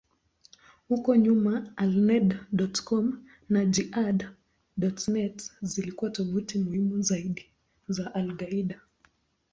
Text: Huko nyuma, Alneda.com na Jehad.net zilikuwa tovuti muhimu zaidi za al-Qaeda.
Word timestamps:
Huko 0.87 1.15
nyuma, 1.15 1.73
Alneda.com 1.75 3.23
na 3.49 3.65
Jehad.net 3.65 5.51
zilikuwa 5.61 6.11
tovuti 6.11 6.59
muhimu 6.59 7.01
zaidi 7.01 7.45
za 7.87 8.15
al-Qaeda. 8.15 8.81